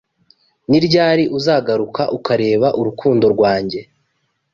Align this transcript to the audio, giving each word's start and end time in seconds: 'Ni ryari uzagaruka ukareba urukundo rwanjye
'Ni 0.67 0.79
ryari 0.85 1.23
uzagaruka 1.37 2.03
ukareba 2.17 2.67
urukundo 2.79 3.25
rwanjye 3.35 3.79